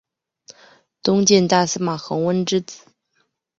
[1.03, 2.79] 东晋大司马桓温之四子。